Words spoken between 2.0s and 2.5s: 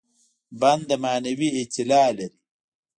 لري.